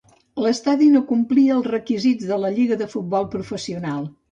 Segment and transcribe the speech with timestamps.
[0.45, 4.05] L'estadi no complia els requisits de la Lliga de Futbol Professional.